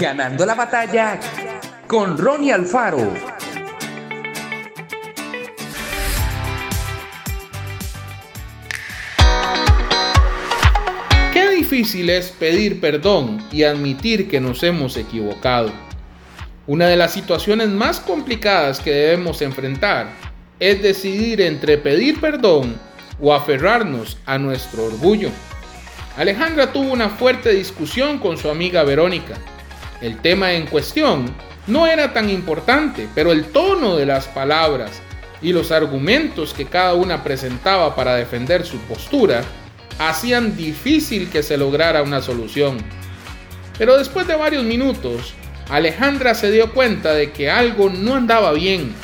Ganando 0.00 0.46
la 0.46 0.54
batalla 0.54 1.20
con 1.86 2.16
Ronnie 2.16 2.54
Alfaro. 2.54 3.12
Qué 11.34 11.50
difícil 11.50 12.08
es 12.08 12.30
pedir 12.30 12.80
perdón 12.80 13.46
y 13.52 13.64
admitir 13.64 14.30
que 14.30 14.40
nos 14.40 14.62
hemos 14.62 14.96
equivocado. 14.96 15.70
Una 16.66 16.86
de 16.86 16.96
las 16.96 17.12
situaciones 17.12 17.68
más 17.68 18.00
complicadas 18.00 18.80
que 18.80 18.92
debemos 18.92 19.42
enfrentar 19.42 20.08
es 20.58 20.82
decidir 20.82 21.42
entre 21.42 21.76
pedir 21.76 22.18
perdón 22.22 22.80
o 23.20 23.34
aferrarnos 23.34 24.16
a 24.24 24.38
nuestro 24.38 24.86
orgullo. 24.86 25.28
Alejandra 26.16 26.72
tuvo 26.72 26.90
una 26.90 27.10
fuerte 27.10 27.50
discusión 27.50 28.18
con 28.18 28.38
su 28.38 28.48
amiga 28.48 28.82
Verónica. 28.82 29.34
El 30.00 30.18
tema 30.18 30.52
en 30.52 30.66
cuestión 30.66 31.26
no 31.66 31.86
era 31.86 32.12
tan 32.12 32.30
importante, 32.30 33.08
pero 33.14 33.32
el 33.32 33.46
tono 33.46 33.96
de 33.96 34.06
las 34.06 34.26
palabras 34.26 34.90
y 35.42 35.52
los 35.52 35.70
argumentos 35.72 36.52
que 36.54 36.66
cada 36.66 36.94
una 36.94 37.22
presentaba 37.22 37.94
para 37.94 38.14
defender 38.16 38.64
su 38.64 38.78
postura 38.80 39.42
hacían 39.98 40.56
difícil 40.56 41.28
que 41.30 41.42
se 41.42 41.56
lograra 41.56 42.02
una 42.02 42.22
solución. 42.22 42.78
Pero 43.78 43.98
después 43.98 44.26
de 44.26 44.36
varios 44.36 44.64
minutos, 44.64 45.34
Alejandra 45.68 46.34
se 46.34 46.50
dio 46.50 46.72
cuenta 46.72 47.12
de 47.12 47.30
que 47.32 47.50
algo 47.50 47.90
no 47.90 48.14
andaba 48.14 48.52
bien. 48.52 48.94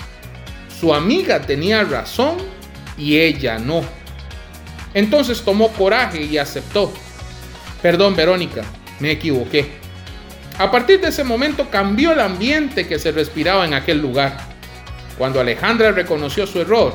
Su 0.80 0.94
amiga 0.94 1.40
tenía 1.42 1.84
razón 1.84 2.36
y 2.98 3.18
ella 3.18 3.58
no. 3.58 3.82
Entonces 4.94 5.42
tomó 5.42 5.68
coraje 5.72 6.22
y 6.22 6.38
aceptó. 6.38 6.92
Perdón, 7.82 8.16
Verónica, 8.16 8.64
me 8.98 9.12
equivoqué. 9.12 9.85
A 10.58 10.70
partir 10.70 11.02
de 11.02 11.08
ese 11.08 11.22
momento 11.22 11.68
cambió 11.68 12.12
el 12.12 12.20
ambiente 12.20 12.86
que 12.86 12.98
se 12.98 13.12
respiraba 13.12 13.66
en 13.66 13.74
aquel 13.74 14.00
lugar. 14.00 14.38
Cuando 15.18 15.38
Alejandra 15.38 15.92
reconoció 15.92 16.46
su 16.46 16.60
error 16.60 16.94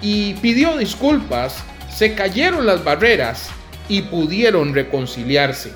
y 0.00 0.34
pidió 0.34 0.76
disculpas, 0.76 1.64
se 1.92 2.14
cayeron 2.14 2.66
las 2.66 2.84
barreras 2.84 3.50
y 3.88 4.02
pudieron 4.02 4.74
reconciliarse. 4.74 5.72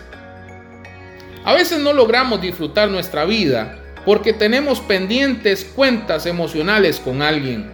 A 1.44 1.54
veces 1.54 1.80
no 1.80 1.92
logramos 1.92 2.40
disfrutar 2.40 2.88
nuestra 2.88 3.24
vida 3.24 3.78
porque 4.04 4.32
tenemos 4.32 4.80
pendientes 4.80 5.64
cuentas 5.64 6.24
emocionales 6.24 7.00
con 7.00 7.20
alguien. 7.20 7.72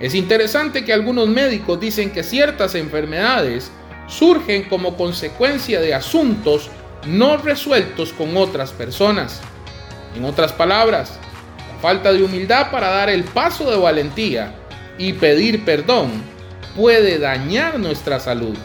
Es 0.00 0.14
interesante 0.14 0.82
que 0.82 0.94
algunos 0.94 1.28
médicos 1.28 1.78
dicen 1.78 2.10
que 2.10 2.22
ciertas 2.22 2.74
enfermedades 2.74 3.70
surgen 4.08 4.64
como 4.64 4.96
consecuencia 4.96 5.80
de 5.80 5.94
asuntos 5.94 6.70
no 7.06 7.36
resueltos 7.36 8.12
con 8.12 8.36
otras 8.36 8.72
personas. 8.72 9.40
En 10.16 10.24
otras 10.24 10.52
palabras, 10.52 11.18
la 11.56 11.80
falta 11.80 12.12
de 12.12 12.22
humildad 12.22 12.70
para 12.70 12.88
dar 12.88 13.08
el 13.08 13.24
paso 13.24 13.70
de 13.70 13.76
valentía 13.76 14.54
y 14.98 15.14
pedir 15.14 15.64
perdón 15.64 16.10
puede 16.76 17.18
dañar 17.18 17.78
nuestra 17.78 18.20
salud. 18.20 18.56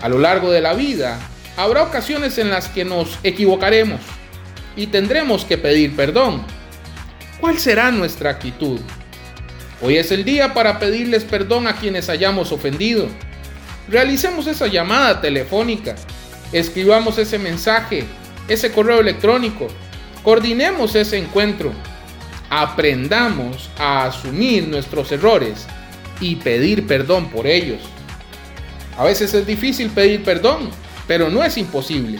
A 0.00 0.08
lo 0.08 0.18
largo 0.18 0.50
de 0.50 0.60
la 0.60 0.74
vida, 0.74 1.18
habrá 1.56 1.82
ocasiones 1.82 2.38
en 2.38 2.50
las 2.50 2.68
que 2.68 2.84
nos 2.84 3.18
equivocaremos 3.22 4.00
y 4.76 4.86
tendremos 4.86 5.44
que 5.44 5.58
pedir 5.58 5.96
perdón. 5.96 6.42
¿Cuál 7.40 7.58
será 7.58 7.90
nuestra 7.90 8.30
actitud? 8.30 8.80
Hoy 9.80 9.96
es 9.96 10.10
el 10.10 10.24
día 10.24 10.54
para 10.54 10.78
pedirles 10.78 11.24
perdón 11.24 11.66
a 11.66 11.74
quienes 11.74 12.08
hayamos 12.08 12.52
ofendido. 12.52 13.08
Realicemos 13.88 14.46
esa 14.46 14.66
llamada 14.66 15.20
telefónica, 15.20 15.94
escribamos 16.52 17.18
ese 17.18 17.38
mensaje, 17.38 18.04
ese 18.48 18.72
correo 18.72 19.00
electrónico, 19.00 19.68
coordinemos 20.22 20.94
ese 20.94 21.18
encuentro, 21.18 21.72
aprendamos 22.50 23.70
a 23.78 24.06
asumir 24.06 24.66
nuestros 24.68 25.12
errores 25.12 25.66
y 26.20 26.36
pedir 26.36 26.86
perdón 26.86 27.30
por 27.30 27.46
ellos. 27.46 27.80
A 28.96 29.04
veces 29.04 29.32
es 29.34 29.46
difícil 29.46 29.90
pedir 29.90 30.24
perdón, 30.24 30.70
pero 31.06 31.30
no 31.30 31.44
es 31.44 31.56
imposible. 31.56 32.18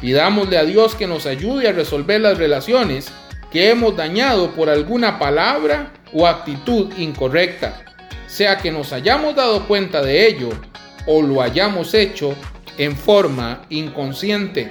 Pidámosle 0.00 0.58
a 0.58 0.64
Dios 0.64 0.94
que 0.94 1.06
nos 1.06 1.24
ayude 1.24 1.68
a 1.68 1.72
resolver 1.72 2.20
las 2.20 2.36
relaciones 2.36 3.10
que 3.50 3.70
hemos 3.70 3.96
dañado 3.96 4.50
por 4.50 4.68
alguna 4.68 5.18
palabra 5.18 5.92
o 6.12 6.26
actitud 6.26 6.92
incorrecta, 6.98 7.82
sea 8.26 8.58
que 8.58 8.70
nos 8.70 8.92
hayamos 8.92 9.34
dado 9.34 9.66
cuenta 9.66 10.02
de 10.02 10.26
ello 10.26 10.50
o 11.06 11.22
lo 11.22 11.40
hayamos 11.40 11.94
hecho 11.94 12.34
en 12.78 12.96
forma 12.96 13.62
inconsciente. 13.70 14.70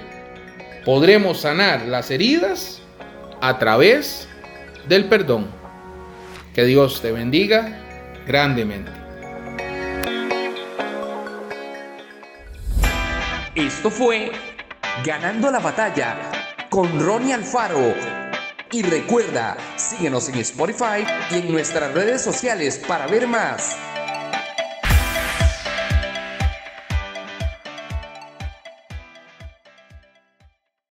Podremos 0.86 1.42
sanar 1.42 1.84
las 1.88 2.12
heridas 2.12 2.82
a 3.42 3.58
través 3.60 4.28
del 4.88 5.06
perdón. 5.06 5.48
Que 6.54 6.66
Dios 6.66 7.02
te 7.02 7.12
bendiga 7.12 7.80
grandemente. 8.28 8.92
Esto 13.56 13.90
fue 13.90 14.32
Ganando 15.04 15.50
la 15.50 15.60
batalla 15.60 16.16
con 16.70 17.04
Ronnie 17.04 17.34
Alfaro 17.34 17.94
y 18.72 18.84
recuerda, 18.84 19.58
síguenos 19.76 20.30
en 20.30 20.36
Spotify 20.36 21.04
y 21.32 21.40
en 21.40 21.52
nuestras 21.52 21.94
redes 21.94 22.22
sociales 22.22 22.82
para 22.88 23.08
ver 23.08 23.28
más. 23.28 23.76